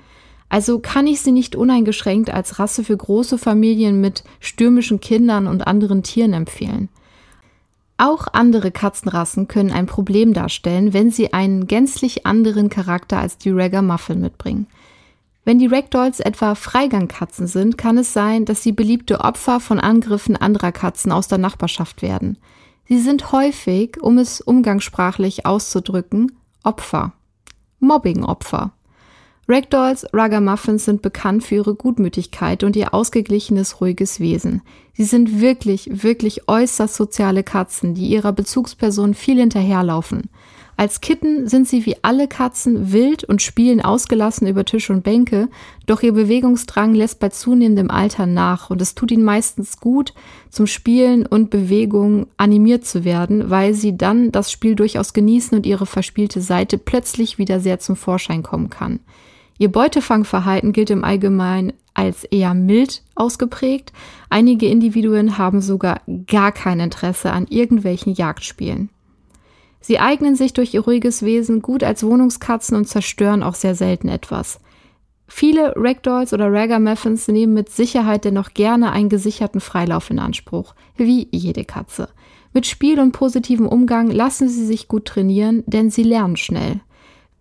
Also 0.50 0.80
kann 0.80 1.06
ich 1.06 1.22
sie 1.22 1.32
nicht 1.32 1.56
uneingeschränkt 1.56 2.32
als 2.32 2.58
Rasse 2.58 2.84
für 2.84 2.98
große 2.98 3.38
Familien 3.38 4.02
mit 4.02 4.24
stürmischen 4.40 5.00
Kindern 5.00 5.46
und 5.46 5.68
anderen 5.68 6.02
Tieren 6.02 6.34
empfehlen. 6.34 6.90
Auch 7.98 8.28
andere 8.34 8.72
Katzenrassen 8.72 9.48
können 9.48 9.72
ein 9.72 9.86
Problem 9.86 10.34
darstellen, 10.34 10.94
wenn 10.94 11.12
sie 11.12 11.34
einen 11.34 11.68
gänzlich 11.68 12.26
anderen 12.26 12.70
Charakter 12.70 13.20
als 13.20 13.38
die 13.38 13.52
Muffin 13.52 14.20
mitbringen. 14.20 14.68
Wenn 15.46 15.60
die 15.60 15.68
Ragdolls 15.68 16.20
etwa 16.20 16.56
Freigangkatzen 16.56 17.48
sind, 17.48 17.78
kann 17.78 17.98
es 17.98 18.14
sein, 18.14 18.46
dass 18.46 18.64
sie 18.64 18.72
beliebte 18.72 19.22
Opfer 19.22 19.60
von 19.60 19.80
Angriffen 19.80 20.36
anderer 20.36 20.72
Katzen 20.72 21.12
aus 21.12 21.28
der 21.28 21.38
Nachbarschaft 21.38 22.02
werden. 22.02 22.38
Sie 22.88 23.00
sind 23.00 23.32
häufig, 23.32 24.02
um 24.02 24.18
es 24.18 24.42
umgangssprachlich 24.42 25.46
auszudrücken, 25.46 26.32
Opfer. 26.64 27.14
Mobbing-Opfer. 27.80 28.74
Ragdolls 29.48 30.08
Ragamuffins 30.12 30.86
sind 30.86 31.04
bekannt 31.04 31.44
für 31.44 31.56
ihre 31.56 31.76
Gutmütigkeit 31.76 32.64
und 32.64 32.76
ihr 32.76 32.96
ausgeglichenes, 32.96 33.80
ruhiges 33.80 34.20
Wesen. 34.20 34.64
Sie 34.94 35.04
sind 35.04 35.40
wirklich, 35.40 35.88
wirklich 36.04 36.48
äußerst 36.48 36.96
soziale 36.96 37.44
Katzen, 37.44 37.94
die 37.94 38.08
ihrer 38.08 38.34
Bezugsperson 38.34 39.14
viel 39.14 39.38
hinterherlaufen. 39.38 40.32
Als 40.78 41.00
Kitten 41.00 41.48
sind 41.48 41.68
sie 41.68 41.86
wie 41.86 41.96
alle 42.02 42.28
Katzen 42.28 42.92
wild 42.92 43.24
und 43.24 43.44
spielen 43.44 43.82
ausgelassen 43.82 44.48
über 44.48 44.66
Tisch 44.66 44.90
und 44.90 45.04
Bänke, 45.04 45.48
doch 45.86 46.02
ihr 46.02 46.14
Bewegungsdrang 46.14 46.96
lässt 46.96 47.20
bei 47.20 47.30
zunehmendem 47.30 47.92
Alter 47.92 48.26
nach 48.26 48.72
und 48.72 48.82
es 48.82 48.96
tut 48.96 49.12
ihnen 49.12 49.24
meistens 49.24 49.80
gut, 49.80 50.14
zum 50.50 50.66
Spielen 50.66 51.26
und 51.26 51.52
Bewegung 51.52 52.26
animiert 52.38 52.84
zu 52.84 53.06
werden, 53.06 53.52
weil 53.52 53.76
sie 53.76 53.96
dann 53.96 54.32
das 54.32 54.52
Spiel 54.52 54.76
durchaus 54.76 55.14
genießen 55.14 55.56
und 55.56 55.68
ihre 55.68 55.86
verspielte 55.86 56.42
Seite 56.42 56.80
plötzlich 56.80 57.38
wieder 57.38 57.60
sehr 57.60 57.80
zum 57.80 57.96
Vorschein 57.96 58.42
kommen 58.42 58.72
kann. 58.72 59.00
Ihr 59.58 59.72
Beutefangverhalten 59.72 60.74
gilt 60.74 60.90
im 60.90 61.04
Allgemeinen 61.04 61.74
als 61.94 62.26
eher 62.26 62.54
mild 62.54 63.04
ausgeprägt. 63.16 63.94
Einige 64.30 64.68
Individuen 64.68 65.38
haben 65.38 65.62
sogar 65.62 66.02
gar 66.28 66.52
kein 66.52 66.80
Interesse 66.80 67.32
an 67.32 67.48
irgendwelchen 67.50 68.14
Jagdspielen. 68.14 68.90
Sie 69.80 70.00
eignen 70.00 70.36
sich 70.36 70.54
durch 70.54 70.74
ihr 70.74 70.82
ruhiges 70.82 71.24
Wesen 71.24 71.62
gut 71.62 71.84
als 71.84 72.04
Wohnungskatzen 72.04 72.76
und 72.76 72.88
zerstören 72.88 73.44
auch 73.44 73.56
sehr 73.56 73.76
selten 73.76 74.10
etwas. 74.10 74.60
Viele 75.28 75.74
Ragdolls 75.76 76.34
oder 76.34 76.52
Ragamuffins 76.52 77.28
nehmen 77.28 77.54
mit 77.54 77.70
Sicherheit 77.70 78.26
dennoch 78.26 78.54
gerne 78.54 78.92
einen 78.92 79.10
gesicherten 79.10 79.62
Freilauf 79.62 80.10
in 80.10 80.20
Anspruch, 80.20 80.76
wie 80.98 81.28
jede 81.32 81.66
Katze. 81.66 82.10
Mit 82.54 82.68
Spiel 82.68 83.00
und 83.00 83.12
positivem 83.12 83.68
Umgang 83.68 84.10
lassen 84.10 84.50
sie 84.50 84.66
sich 84.66 84.88
gut 84.88 85.06
trainieren, 85.06 85.64
denn 85.66 85.90
sie 85.90 86.04
lernen 86.04 86.38
schnell. 86.38 86.82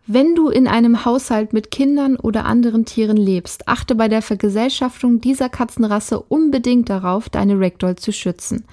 Wenn 0.06 0.34
du 0.34 0.50
in 0.50 0.68
einem 0.68 1.06
Haushalt 1.06 1.54
mit 1.54 1.70
Kindern 1.70 2.16
oder 2.16 2.44
anderen 2.44 2.84
Tieren 2.84 3.16
lebst, 3.16 3.68
achte 3.68 3.94
bei 3.94 4.08
der 4.08 4.20
Vergesellschaftung 4.20 5.23
dieser 5.23 5.49
Katzenrasse 5.49 6.20
unbedingt 6.20 6.90
darauf, 6.90 7.30
deine 7.30 7.58
Ragdoll 7.58 7.96
zu 7.96 8.12
schützen. 8.12 8.64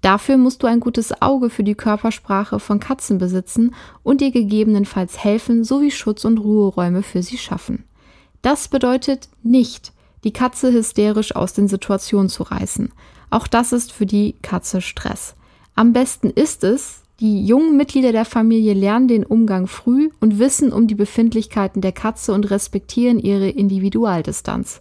Dafür 0.00 0.38
musst 0.38 0.62
du 0.62 0.66
ein 0.66 0.80
gutes 0.80 1.20
Auge 1.20 1.50
für 1.50 1.62
die 1.62 1.74
Körpersprache 1.74 2.58
von 2.58 2.80
Katzen 2.80 3.18
besitzen 3.18 3.74
und 4.02 4.22
ihr 4.22 4.30
gegebenenfalls 4.30 5.22
helfen 5.22 5.62
sowie 5.62 5.90
Schutz- 5.90 6.24
und 6.24 6.38
Ruheräume 6.38 7.02
für 7.02 7.22
sie 7.22 7.36
schaffen. 7.36 7.84
Das 8.40 8.68
bedeutet 8.68 9.28
nicht, 9.42 9.92
die 10.24 10.32
Katze 10.32 10.72
hysterisch 10.72 11.36
aus 11.36 11.52
den 11.52 11.68
Situationen 11.68 12.30
zu 12.30 12.44
reißen. 12.44 12.92
Auch 13.28 13.46
das 13.46 13.72
ist 13.72 13.92
für 13.92 14.06
die 14.06 14.36
Katze 14.40 14.80
Stress. 14.80 15.34
Am 15.74 15.92
besten 15.92 16.30
ist 16.30 16.64
es, 16.64 17.02
die 17.20 17.44
jungen 17.44 17.76
Mitglieder 17.76 18.12
der 18.12 18.24
Familie 18.24 18.74
lernen 18.74 19.08
den 19.08 19.24
Umgang 19.24 19.66
früh 19.66 20.10
und 20.20 20.38
wissen 20.38 20.72
um 20.72 20.86
die 20.86 20.94
Befindlichkeiten 20.94 21.80
der 21.80 21.90
Katze 21.90 22.32
und 22.32 22.48
respektieren 22.50 23.18
ihre 23.18 23.48
Individualdistanz. 23.48 24.80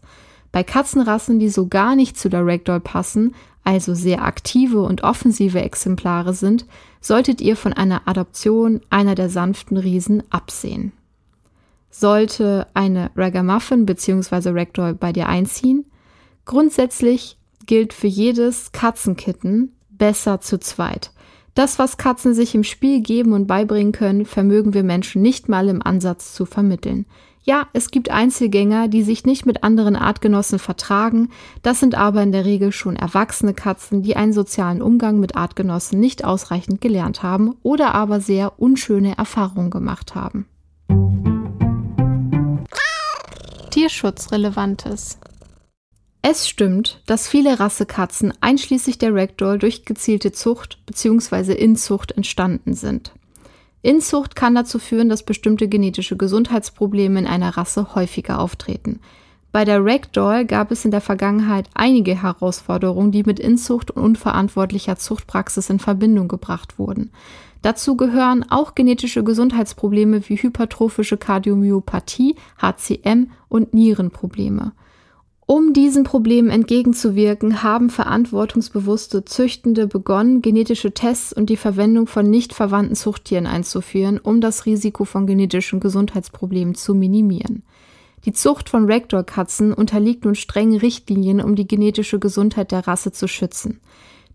Bei 0.51 0.63
Katzenrassen, 0.63 1.39
die 1.39 1.49
so 1.49 1.67
gar 1.67 1.95
nicht 1.95 2.17
zu 2.17 2.29
der 2.29 2.45
Ragdoll 2.45 2.79
passen, 2.79 3.33
also 3.63 3.95
sehr 3.95 4.23
aktive 4.23 4.81
und 4.81 5.03
offensive 5.03 5.61
Exemplare 5.61 6.33
sind, 6.33 6.65
solltet 7.01 7.41
ihr 7.41 7.57
von 7.57 7.73
einer 7.73 8.07
Adoption 8.07 8.81
einer 8.89 9.15
der 9.15 9.29
sanften 9.29 9.77
Riesen 9.77 10.23
absehen. 10.29 10.93
Sollte 11.89 12.67
eine 12.75 13.09
Ragamuffin 13.15 13.85
bzw. 13.85 14.51
Ragdoll 14.51 14.93
bei 14.93 15.11
dir 15.11 15.27
einziehen? 15.27 15.85
Grundsätzlich 16.45 17.37
gilt 17.65 17.93
für 17.93 18.07
jedes 18.07 18.71
Katzenkitten 18.71 19.73
besser 19.89 20.39
zu 20.39 20.59
zweit. 20.59 21.11
Das, 21.57 21.79
was 21.79 21.97
Katzen 21.97 22.35
sich 22.35 22.53
im 22.53 22.63
Spiel 22.63 23.01
geben 23.01 23.33
und 23.33 23.47
beibringen 23.47 23.91
können, 23.91 24.27
vermögen 24.27 24.75
wir 24.75 24.83
Menschen 24.83 25.23
nicht 25.23 25.49
mal 25.49 25.69
im 25.69 25.81
Ansatz 25.81 26.35
zu 26.35 26.45
vermitteln. 26.45 27.07
Ja, 27.41 27.65
es 27.73 27.89
gibt 27.89 28.11
Einzelgänger, 28.11 28.87
die 28.89 29.01
sich 29.01 29.25
nicht 29.25 29.47
mit 29.47 29.63
anderen 29.63 29.95
Artgenossen 29.95 30.59
vertragen, 30.59 31.29
das 31.63 31.79
sind 31.79 31.95
aber 31.95 32.21
in 32.21 32.31
der 32.31 32.45
Regel 32.45 32.71
schon 32.71 32.95
erwachsene 32.95 33.55
Katzen, 33.55 34.03
die 34.03 34.15
einen 34.15 34.33
sozialen 34.33 34.83
Umgang 34.83 35.19
mit 35.19 35.35
Artgenossen 35.35 35.99
nicht 35.99 36.23
ausreichend 36.23 36.79
gelernt 36.79 37.23
haben 37.23 37.55
oder 37.63 37.95
aber 37.95 38.21
sehr 38.21 38.59
unschöne 38.59 39.17
Erfahrungen 39.17 39.71
gemacht 39.71 40.13
haben. 40.13 40.45
Tierschutzrelevantes 43.71 45.17
es 46.21 46.47
stimmt, 46.47 47.01
dass 47.05 47.27
viele 47.27 47.59
Rassekatzen 47.59 48.33
einschließlich 48.41 48.97
der 48.97 49.13
Ragdoll 49.13 49.59
durch 49.59 49.85
gezielte 49.85 50.31
Zucht 50.31 50.79
bzw. 50.85 51.53
Inzucht 51.53 52.11
entstanden 52.11 52.73
sind. 52.73 53.13
Inzucht 53.81 54.35
kann 54.35 54.55
dazu 54.55 54.79
führen, 54.79 55.07
dass 55.07 55.23
bestimmte 55.23 55.67
genetische 55.67 56.17
Gesundheitsprobleme 56.17 57.19
in 57.19 57.27
einer 57.27 57.55
Rasse 57.55 57.95
häufiger 57.95 58.39
auftreten. 58.39 58.99
Bei 59.51 59.63
der 59.63 59.83
Ragdoll 59.83 60.45
gab 60.45 60.71
es 60.71 60.83
in 60.83 60.91
der 60.91 61.01
Vergangenheit 61.01 61.69
einige 61.73 62.21
Herausforderungen, 62.21 63.11
die 63.11 63.23
mit 63.23 63.39
Inzucht 63.39 63.91
und 63.91 64.03
unverantwortlicher 64.03 64.97
Zuchtpraxis 64.97 65.69
in 65.69 65.79
Verbindung 65.79 66.27
gebracht 66.27 66.77
wurden. 66.77 67.11
Dazu 67.61 67.95
gehören 67.95 68.45
auch 68.49 68.75
genetische 68.75 69.23
Gesundheitsprobleme 69.23 70.27
wie 70.29 70.35
hypertrophische 70.35 71.17
Kardiomyopathie, 71.17 72.35
HCM 72.61 73.31
und 73.49 73.73
Nierenprobleme. 73.73 74.73
Um 75.49 75.71
diesen 75.71 76.03
Problemen 76.03 76.49
entgegenzuwirken, 76.49 77.63
haben 77.63 77.89
verantwortungsbewusste 77.89 79.23
Züchtende 79.23 79.87
begonnen, 79.87 80.41
genetische 80.41 80.91
Tests 80.91 81.31
und 81.31 81.49
die 81.49 81.55
Verwendung 81.55 82.05
von 82.05 82.29
nicht 82.29 82.53
verwandten 82.53 82.95
Zuchttieren 82.95 83.47
einzuführen, 83.47 84.19
um 84.19 84.41
das 84.41 84.65
Risiko 84.65 85.05
von 85.05 85.25
genetischen 85.25 85.79
Gesundheitsproblemen 85.79 86.75
zu 86.75 86.93
minimieren. 86.93 87.63
Die 88.25 88.33
Zucht 88.33 88.67
von 88.67 88.91
Ragdoll-Katzen 88.91 89.71
unterliegt 89.71 90.25
nun 90.25 90.35
strengen 90.35 90.77
Richtlinien, 90.77 91.39
um 91.39 91.55
die 91.55 91.65
genetische 91.65 92.19
Gesundheit 92.19 92.73
der 92.73 92.85
Rasse 92.85 93.13
zu 93.13 93.29
schützen. 93.29 93.79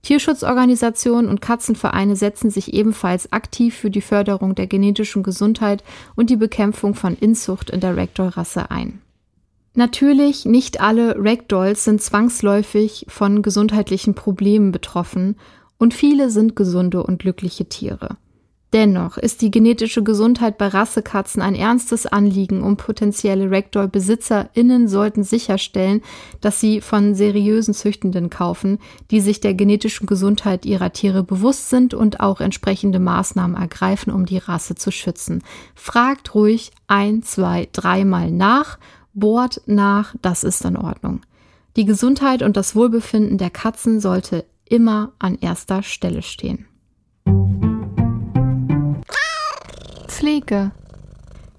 Tierschutzorganisationen 0.00 1.28
und 1.28 1.42
Katzenvereine 1.42 2.16
setzen 2.16 2.50
sich 2.50 2.73
ebenfalls 2.73 3.31
aktiv 3.33 3.76
für 3.76 3.90
die 3.90 4.00
Förderung 4.00 4.54
der 4.54 4.66
genetischen 4.66 5.23
Gesundheit 5.23 5.85
und 6.16 6.31
die 6.31 6.37
Bekämpfung 6.37 6.95
von 6.95 7.16
Inzucht 7.16 7.69
in 7.69 7.81
der 7.81 7.99
Ragdoll-Rasse 7.99 8.71
ein. 8.71 9.02
Natürlich, 9.74 10.44
nicht 10.44 10.80
alle 10.80 11.16
Ragdolls 11.18 11.84
sind 11.84 12.02
zwangsläufig 12.02 13.06
von 13.08 13.40
gesundheitlichen 13.40 14.14
Problemen 14.14 14.70
betroffen 14.70 15.36
und 15.78 15.94
viele 15.94 16.30
sind 16.30 16.56
gesunde 16.56 17.02
und 17.02 17.18
glückliche 17.18 17.64
Tiere. 17.66 18.16
Dennoch 18.72 19.18
ist 19.18 19.42
die 19.42 19.50
genetische 19.50 20.02
Gesundheit 20.02 20.56
bei 20.56 20.68
Rassekatzen 20.68 21.42
ein 21.42 21.54
ernstes 21.54 22.06
Anliegen 22.06 22.62
und 22.62 22.78
potenzielle 22.78 23.50
Ragdoll-BesitzerInnen 23.50 24.88
sollten 24.88 25.24
sicherstellen, 25.24 26.00
dass 26.40 26.58
sie 26.58 26.80
von 26.80 27.14
seriösen 27.14 27.74
Züchtenden 27.74 28.30
kaufen, 28.30 28.78
die 29.10 29.20
sich 29.20 29.40
der 29.40 29.52
genetischen 29.52 30.06
Gesundheit 30.06 30.64
ihrer 30.64 30.90
Tiere 30.90 31.22
bewusst 31.22 31.68
sind 31.68 31.92
und 31.92 32.20
auch 32.20 32.40
entsprechende 32.40 32.98
Maßnahmen 32.98 33.60
ergreifen, 33.60 34.10
um 34.10 34.24
die 34.24 34.38
Rasse 34.38 34.74
zu 34.74 34.90
schützen. 34.90 35.42
Fragt 35.74 36.34
ruhig 36.34 36.72
ein, 36.86 37.22
zwei, 37.22 37.68
dreimal 37.72 38.30
nach 38.30 38.78
bohrt 39.14 39.62
nach, 39.66 40.14
das 40.23 40.45
ist 40.45 40.64
in 40.64 40.76
Ordnung. 40.76 41.21
Die 41.76 41.85
Gesundheit 41.85 42.42
und 42.42 42.57
das 42.57 42.76
Wohlbefinden 42.76 43.38
der 43.38 43.50
Katzen 43.50 44.00
sollte 44.00 44.45
immer 44.64 45.12
an 45.19 45.37
erster 45.40 45.83
Stelle 45.83 46.23
stehen. 46.23 46.66
Pflege. 50.07 50.71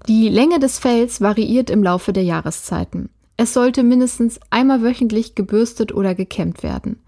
Die 0.06 0.28
Länge 0.28 0.58
des 0.58 0.78
Fells 0.78 1.20
variiert 1.20 1.70
im 1.70 1.82
Laufe 1.82 2.12
der 2.12 2.22
Jahreszeiten. 2.22 3.10
Es 3.36 3.52
sollte 3.52 3.82
mindestens 3.82 4.38
einmal 4.50 4.82
wöchentlich 4.82 5.34
gebürstet 5.34 5.92
oder 5.92 6.14
gekämmt 6.14 6.62
werden. 6.62 7.00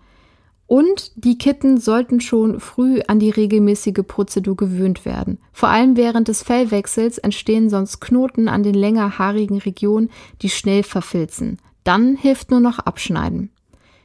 Und 0.66 1.12
die 1.14 1.38
Kitten 1.38 1.78
sollten 1.78 2.20
schon 2.20 2.58
früh 2.58 3.00
an 3.06 3.20
die 3.20 3.30
regelmäßige 3.30 4.02
Prozedur 4.06 4.56
gewöhnt 4.56 5.04
werden. 5.04 5.38
Vor 5.52 5.68
allem 5.68 5.96
während 5.96 6.26
des 6.28 6.42
Fellwechsels 6.42 7.18
entstehen 7.18 7.70
sonst 7.70 8.00
Knoten 8.00 8.48
an 8.48 8.64
den 8.64 8.74
länger 8.74 9.18
haarigen 9.18 9.58
Regionen, 9.58 10.10
die 10.42 10.50
schnell 10.50 10.82
verfilzen. 10.82 11.58
Dann 11.84 12.16
hilft 12.16 12.50
nur 12.50 12.60
noch 12.60 12.80
Abschneiden. 12.80 13.50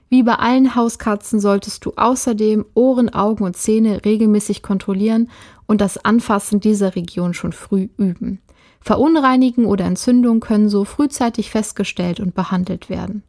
Wie 0.10 0.24
bei 0.24 0.36
allen 0.36 0.76
Hauskatzen 0.76 1.40
solltest 1.40 1.86
du 1.86 1.94
außerdem 1.96 2.66
Ohren, 2.76 3.10
Augen 3.10 3.44
und 3.44 3.56
Zähne 3.56 4.04
regelmäßig 4.06 4.62
kontrollieren 4.62 5.30
und 5.68 5.82
das 5.82 6.04
Anfassen 6.04 6.60
dieser 6.60 6.96
Region 6.96 7.34
schon 7.34 7.54
früh 7.54 7.88
üben. 7.98 8.40
Verunreinigen 8.82 9.66
oder 9.66 9.86
Entzündungen 9.86 10.42
können 10.42 10.68
so 10.68 10.84
frühzeitig 10.84 11.50
festgestellt 11.50 12.20
und 12.20 12.36
behandelt 12.36 12.90
werden. 12.90 13.24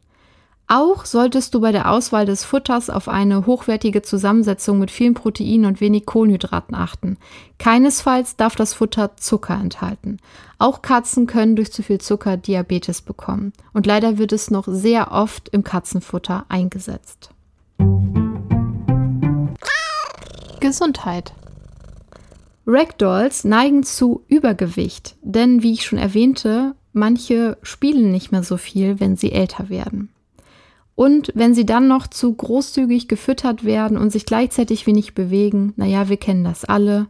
Auch 0.67 1.05
solltest 1.05 1.53
du 1.53 1.59
bei 1.61 1.71
der 1.71 1.91
Auswahl 1.91 2.25
des 2.25 2.45
Futters 2.45 2.89
auf 2.89 3.09
eine 3.09 3.45
hochwertige 3.45 4.01
Zusammensetzung 4.01 4.79
mit 4.79 4.91
vielen 4.91 5.13
Proteinen 5.13 5.65
und 5.65 5.81
wenig 5.81 6.05
Kohlenhydraten 6.05 6.73
achten. 6.73 7.17
Keinesfalls 7.59 8.37
darf 8.37 8.55
das 8.55 8.73
Futter 8.73 9.17
Zucker 9.17 9.55
enthalten. 9.55 10.17
Auch 10.59 10.81
Katzen 10.81 11.27
können 11.27 11.55
durch 11.55 11.71
zu 11.71 11.83
viel 11.83 11.99
Zucker 11.99 12.37
Diabetes 12.37 13.01
bekommen. 13.01 13.51
Und 13.73 13.85
leider 13.85 14.17
wird 14.17 14.31
es 14.31 14.49
noch 14.49 14.65
sehr 14.67 15.11
oft 15.11 15.49
im 15.49 15.63
Katzenfutter 15.63 16.45
eingesetzt. 16.47 17.29
Gesundheit. 20.61 21.33
Ragdolls 22.65 23.43
neigen 23.43 23.83
zu 23.83 24.23
Übergewicht, 24.29 25.17
denn 25.21 25.61
wie 25.61 25.73
ich 25.73 25.85
schon 25.85 25.99
erwähnte, 25.99 26.75
manche 26.93 27.57
spielen 27.61 28.11
nicht 28.11 28.31
mehr 28.31 28.43
so 28.43 28.55
viel, 28.55 29.01
wenn 29.01 29.17
sie 29.17 29.33
älter 29.33 29.67
werden. 29.67 30.12
Und 30.95 31.31
wenn 31.33 31.55
sie 31.55 31.65
dann 31.65 31.87
noch 31.87 32.07
zu 32.07 32.33
großzügig 32.33 33.07
gefüttert 33.07 33.63
werden 33.63 33.97
und 33.97 34.11
sich 34.11 34.25
gleichzeitig 34.25 34.85
wenig 34.85 35.15
bewegen, 35.15 35.73
naja, 35.75 36.09
wir 36.09 36.17
kennen 36.17 36.43
das 36.43 36.65
alle, 36.65 37.07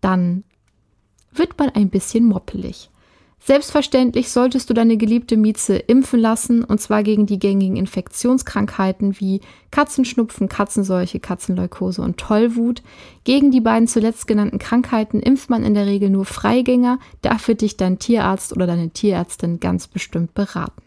dann 0.00 0.44
wird 1.32 1.58
man 1.58 1.70
ein 1.70 1.88
bisschen 1.88 2.24
moppelig. 2.24 2.90
Selbstverständlich 3.44 4.30
solltest 4.30 4.70
du 4.70 4.74
deine 4.74 4.96
geliebte 4.96 5.36
Mieze 5.36 5.76
impfen 5.76 6.20
lassen, 6.20 6.62
und 6.62 6.80
zwar 6.80 7.02
gegen 7.02 7.26
die 7.26 7.40
gängigen 7.40 7.76
Infektionskrankheiten 7.76 9.18
wie 9.18 9.40
Katzenschnupfen, 9.72 10.48
Katzenseuche, 10.48 11.18
Katzenleukose 11.18 12.02
und 12.02 12.18
Tollwut. 12.18 12.82
Gegen 13.24 13.50
die 13.50 13.60
beiden 13.60 13.88
zuletzt 13.88 14.28
genannten 14.28 14.60
Krankheiten 14.60 15.18
impft 15.18 15.50
man 15.50 15.64
in 15.64 15.74
der 15.74 15.86
Regel 15.86 16.08
nur 16.08 16.24
Freigänger, 16.24 17.00
dafür 17.20 17.56
dich 17.56 17.76
dein 17.76 17.98
Tierarzt 17.98 18.52
oder 18.52 18.68
deine 18.68 18.90
Tierärztin 18.90 19.58
ganz 19.58 19.88
bestimmt 19.88 20.34
beraten. 20.34 20.81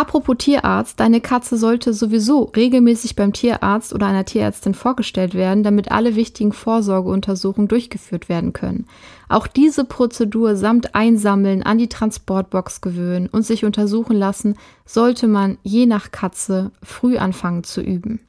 Apropos 0.00 0.36
Tierarzt, 0.38 0.98
deine 0.98 1.20
Katze 1.20 1.58
sollte 1.58 1.92
sowieso 1.92 2.44
regelmäßig 2.56 3.16
beim 3.16 3.34
Tierarzt 3.34 3.92
oder 3.92 4.06
einer 4.06 4.24
Tierärztin 4.24 4.72
vorgestellt 4.72 5.34
werden, 5.34 5.62
damit 5.62 5.92
alle 5.92 6.16
wichtigen 6.16 6.52
Vorsorgeuntersuchungen 6.52 7.68
durchgeführt 7.68 8.30
werden 8.30 8.54
können. 8.54 8.86
Auch 9.28 9.46
diese 9.46 9.84
Prozedur 9.84 10.56
samt 10.56 10.94
Einsammeln 10.94 11.62
an 11.62 11.76
die 11.76 11.90
Transportbox 11.90 12.80
gewöhnen 12.80 13.28
und 13.30 13.42
sich 13.42 13.66
untersuchen 13.66 14.16
lassen, 14.16 14.56
sollte 14.86 15.28
man 15.28 15.58
je 15.64 15.84
nach 15.84 16.10
Katze 16.10 16.70
früh 16.82 17.18
anfangen 17.18 17.62
zu 17.62 17.82
üben. 17.82 18.20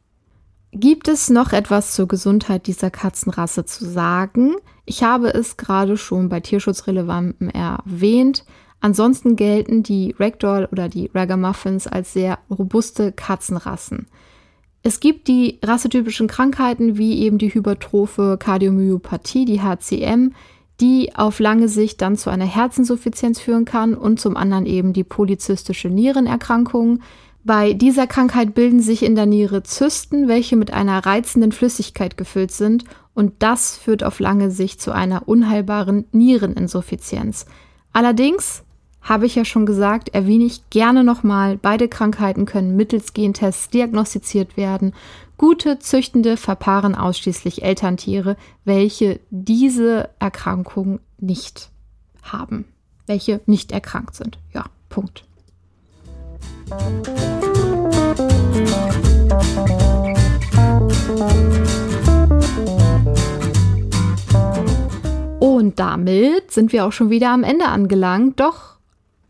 Gibt 0.74 1.08
es 1.08 1.30
noch 1.30 1.54
etwas 1.54 1.94
zur 1.94 2.10
Gesundheit 2.10 2.68
dieser 2.68 2.92
Katzenrasse 2.92 3.64
zu 3.64 3.86
sagen? 3.86 4.56
Ich 4.84 5.04
habe 5.04 5.34
es 5.34 5.56
gerade 5.56 5.96
schon 5.96 6.28
bei 6.28 6.42
Tierschutzrelevanten 6.42 7.50
erwähnt. 7.50 8.44
Ansonsten 8.82 9.36
gelten 9.36 9.84
die 9.84 10.16
Ragdoll 10.20 10.68
oder 10.72 10.90
die 10.90 11.10
Ragamuffins 11.14 11.88
als 11.88 12.14
sehr 12.14 12.40
robuste 12.50 13.12
Katzenrassen. 13.12 14.08
Es 14.84 15.00
gibt 15.00 15.28
die 15.28 15.60
rassetypischen 15.64 16.28
Krankheiten 16.28 16.98
wie 16.98 17.20
eben 17.20 17.38
die 17.38 17.54
hypertrophe 17.54 18.38
Kardiomyopathie, 18.40 19.46
die 19.46 19.62
HCM, 19.62 20.34
die 20.80 21.16
auf 21.16 21.40
lange 21.40 21.70
Sicht 21.70 22.02
dann 22.02 22.18
zu 22.18 22.32
einer 22.32 22.46
Herzinsuffizienz 22.46 23.40
führen 23.40 23.66
kann 23.66 23.94
und 23.94 24.20
zum 24.20 24.36
anderen 24.36 24.66
eben 24.66 24.94
die 24.94 25.04
polyzystische 25.04 25.90
Nierenerkrankung. 25.90 27.02
Bei 27.44 27.74
dieser 27.74 28.08
Krankheit 28.08 28.56
bilden 28.56 28.80
sich 28.80 29.04
in 29.04 29.14
der 29.14 29.28
Niere 29.28 29.62
Zysten, 29.62 30.28
welche 30.28 30.56
mit 30.56 30.74
einer 30.74 31.06
reizenden 31.06 31.52
Flüssigkeit 31.52 32.18
gefüllt 32.18 32.52
sind 32.52 32.86
und 33.14 33.34
das 33.40 33.78
führt 33.78 34.04
auf 34.04 34.20
lange 34.20 34.50
Sicht 34.50 34.82
zu 34.82 34.92
einer 34.92 35.28
unheilbaren 35.28 36.06
Niereninsuffizienz. 36.12 37.46
Allerdings 37.94 38.64
habe 39.02 39.26
ich 39.26 39.36
ja 39.36 39.46
schon 39.46 39.66
gesagt, 39.66 40.10
erwähne 40.10 40.46
ich 40.46 40.70
gerne 40.70 41.04
nochmal, 41.04 41.58
beide 41.58 41.88
Krankheiten 41.88 42.46
können 42.46 42.76
mittels 42.76 43.14
Gentests 43.14 43.70
diagnostiziert 43.70 44.58
werden. 44.58 44.94
Gute 45.38 45.80
Züchtende 45.80 46.38
verpaaren 46.38 46.94
ausschließlich 46.94 47.64
Elterntiere, 47.64 48.38
welche 48.64 49.20
diese 49.32 50.10
Erkrankung 50.20 51.00
nicht 51.18 51.72
haben, 52.22 52.66
welche 53.08 53.42
nicht 53.48 53.72
erkrankt 53.72 54.16
sind. 54.16 54.38
Ja, 54.54 54.66
Punkt. 54.90 55.24
Und 65.40 65.80
damit 65.80 66.52
sind 66.52 66.72
wir 66.72 66.86
auch 66.86 66.92
schon 66.92 67.10
wieder 67.10 67.32
am 67.32 67.44
Ende 67.44 67.66
angelangt. 67.66 68.40
Doch 68.40 68.71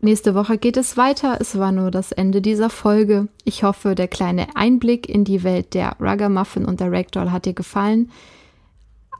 Nächste 0.04 0.34
Woche 0.34 0.58
geht 0.58 0.76
es 0.76 0.96
weiter. 0.96 1.36
Es 1.40 1.56
war 1.56 1.70
nur 1.70 1.92
das 1.92 2.10
Ende 2.10 2.42
dieser 2.42 2.70
Folge. 2.70 3.28
Ich 3.44 3.62
hoffe, 3.62 3.94
der 3.94 4.08
kleine 4.08 4.56
Einblick 4.56 5.08
in 5.08 5.22
die 5.22 5.44
Welt 5.44 5.74
der 5.74 5.94
Ruggermuffin 6.00 6.64
und 6.64 6.80
der 6.80 6.90
Ragdoll 6.90 7.30
hat 7.30 7.44
dir 7.46 7.52
gefallen. 7.52 8.10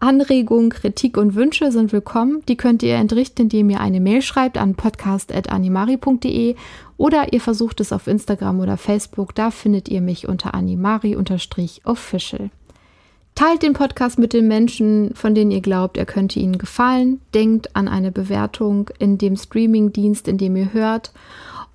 Anregungen, 0.00 0.70
Kritik 0.70 1.16
und 1.16 1.36
Wünsche 1.36 1.70
sind 1.70 1.92
willkommen. 1.92 2.42
Die 2.48 2.56
könnt 2.56 2.82
ihr 2.82 2.96
entrichten, 2.96 3.42
indem 3.42 3.70
ihr 3.70 3.80
eine 3.80 4.00
Mail 4.00 4.22
schreibt 4.22 4.58
an 4.58 4.74
podcast.animari.de 4.74 6.56
oder 6.96 7.32
ihr 7.32 7.40
versucht 7.40 7.78
es 7.78 7.92
auf 7.92 8.08
Instagram 8.08 8.58
oder 8.58 8.76
Facebook. 8.76 9.36
Da 9.36 9.52
findet 9.52 9.88
ihr 9.88 10.00
mich 10.00 10.26
unter 10.26 10.52
animari-official. 10.52 12.50
Teilt 13.34 13.62
den 13.62 13.72
Podcast 13.72 14.18
mit 14.18 14.32
den 14.34 14.46
Menschen, 14.46 15.14
von 15.14 15.34
denen 15.34 15.50
ihr 15.50 15.62
glaubt, 15.62 15.96
er 15.96 16.06
könnte 16.06 16.38
ihnen 16.38 16.58
gefallen. 16.58 17.20
Denkt 17.34 17.74
an 17.74 17.88
eine 17.88 18.12
Bewertung 18.12 18.90
in 18.98 19.16
dem 19.18 19.36
Streamingdienst, 19.36 20.28
in 20.28 20.38
dem 20.38 20.54
ihr 20.54 20.72
hört. 20.72 21.12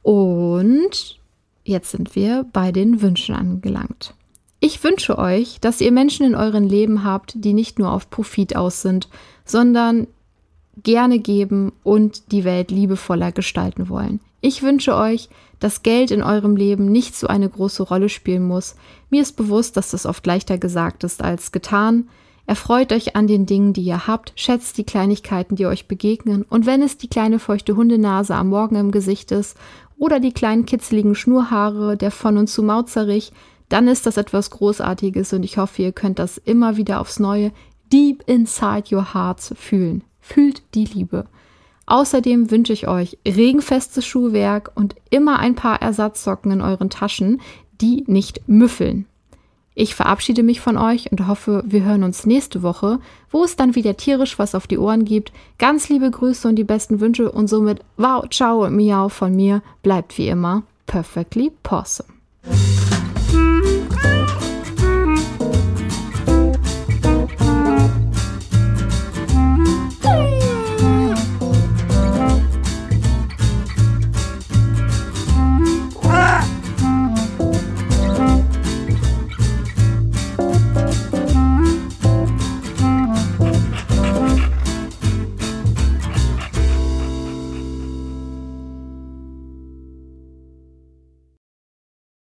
Und 0.04 1.20
jetzt 1.64 1.92
sind 1.92 2.16
wir 2.16 2.46
bei 2.54 2.72
den 2.72 3.02
Wünschen 3.02 3.36
angelangt. 3.36 4.14
Ich 4.60 4.84
wünsche 4.84 5.18
euch, 5.18 5.60
dass 5.60 5.82
ihr 5.82 5.92
Menschen 5.92 6.26
in 6.26 6.36
eurem 6.36 6.68
Leben 6.68 7.04
habt, 7.04 7.34
die 7.36 7.54
nicht 7.54 7.80
nur 7.80 7.92
auf 7.92 8.10
Profit 8.10 8.56
aus 8.56 8.82
sind, 8.82 9.08
sondern 9.46 10.08
gerne 10.84 11.20
geben 11.20 11.74
und 11.84 12.32
die 12.32 12.44
Welt 12.44 12.72
liebevoller 12.72 13.32
gestalten 13.32 13.90
wollen. 13.90 14.20
Ich 14.42 14.62
wünsche 14.62 14.96
euch, 14.96 15.30
dass 15.60 15.84
Geld 15.84 16.12
in 16.12 16.24
eurem 16.24 16.56
Leben 16.56 16.92
nicht 16.92 17.16
so 17.16 17.28
eine 17.28 17.50
große 17.50 17.84
Rolle 17.84 18.10
spielen 18.10 18.48
muss. 18.48 18.76
Mir 19.10 19.22
ist 19.22 19.36
bewusst, 19.36 19.78
dass 19.78 19.92
das 19.92 20.06
oft 20.06 20.26
leichter 20.26 20.58
gesagt 20.58 21.04
ist 21.04 21.24
als 21.24 21.52
getan. 21.52 22.10
Erfreut 22.46 22.94
euch 22.94 23.16
an 23.16 23.28
den 23.28 23.46
Dingen, 23.46 23.74
die 23.74 23.82
ihr 23.82 24.08
habt, 24.08 24.32
schätzt 24.36 24.78
die 24.78 24.86
Kleinigkeiten, 24.86 25.56
die 25.56 25.66
euch 25.66 25.88
begegnen, 25.88 26.44
und 26.44 26.66
wenn 26.66 26.82
es 26.82 26.98
die 26.98 27.10
kleine 27.10 27.40
feuchte 27.40 27.76
Hundenase 27.76 28.36
am 28.36 28.50
Morgen 28.50 28.78
im 28.78 28.92
Gesicht 28.92 29.32
ist 29.32 29.58
oder 29.98 30.20
die 30.20 30.32
kleinen 30.32 30.66
kitzeligen 30.66 31.14
Schnurhaare, 31.14 31.98
der 31.98 32.12
von 32.12 32.38
und 32.38 32.48
zu 32.48 32.64
Mauzerich, 32.64 33.34
dann 33.68 33.90
ist 33.90 34.06
das 34.06 34.16
etwas 34.16 34.50
Großartiges 34.50 35.34
und 35.34 35.44
ich 35.44 35.58
hoffe, 35.58 35.82
ihr 35.82 35.92
könnt 35.92 36.20
das 36.20 36.38
immer 36.38 36.78
wieder 36.78 37.02
aufs 37.02 37.20
Neue 37.20 37.52
deep 37.92 38.24
inside 38.28 38.96
your 38.96 39.14
hearts 39.14 39.54
fühlen. 39.58 40.04
Fühlt 40.22 40.62
die 40.74 40.86
Liebe. 40.86 41.26
Außerdem 41.88 42.52
wünsche 42.52 42.74
ich 42.74 42.88
euch 42.88 43.18
regenfestes 43.26 44.06
Schuhwerk 44.06 44.72
und 44.76 44.96
immer 45.10 45.40
ein 45.40 45.56
paar 45.56 45.82
Ersatzsocken 45.82 46.52
in 46.52 46.62
euren 46.62 46.90
Taschen, 46.90 47.42
die 47.82 48.04
nicht 48.08 48.48
müffeln. 48.48 49.06
Ich 49.74 49.96
verabschiede 49.96 50.44
mich 50.44 50.60
von 50.60 50.76
euch 50.76 51.12
und 51.12 51.28
hoffe, 51.28 51.64
wir 51.66 51.84
hören 51.84 52.04
uns 52.04 52.26
nächste 52.26 52.64
Woche, 52.64 53.00
wo 53.30 53.44
es 53.44 53.56
dann 53.56 53.76
wieder 53.76 53.96
tierisch 53.96 54.38
was 54.40 54.56
auf 54.56 54.68
die 54.68 54.80
Ohren 54.80 55.06
gibt. 55.06 55.32
Ganz 55.60 55.88
liebe 55.88 56.10
Grüße 56.10 56.48
und 56.48 56.56
die 56.56 56.64
besten 56.64 57.00
Wünsche 57.00 57.32
und 57.32 57.48
somit 57.48 57.80
wow, 57.96 58.28
ciao, 58.30 58.70
miau 58.70 59.08
von 59.08 59.36
mir. 59.36 59.62
Bleibt 59.84 60.18
wie 60.18 60.30
immer 60.30 60.64
perfectly 60.88 61.52
possum. 61.62 62.17